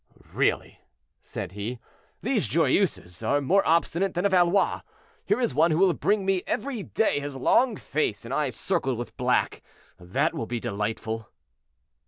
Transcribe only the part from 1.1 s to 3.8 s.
said he, "these Joyeuses are more